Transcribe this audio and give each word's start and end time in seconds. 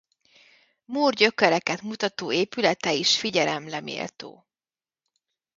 Mór 0.85 1.13
gyökereket 1.13 1.81
mutató 1.81 2.31
épülete 2.31 2.91
is 2.93 3.17
figyelemre 3.19 3.79
méltó. 3.81 4.47